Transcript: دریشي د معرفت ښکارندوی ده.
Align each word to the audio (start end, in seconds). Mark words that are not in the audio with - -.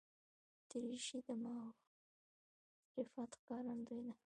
دریشي 0.69 1.19
د 1.27 1.27
معرفت 1.43 3.31
ښکارندوی 3.39 4.01
ده. 4.07 4.13